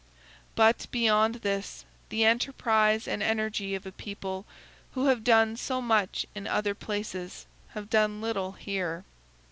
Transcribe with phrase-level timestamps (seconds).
[0.55, 4.47] But, beyond this, the enterprise and energy of a people
[4.95, 9.05] who have done so much in other places have done little here.